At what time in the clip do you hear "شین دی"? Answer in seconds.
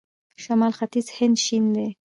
1.45-1.87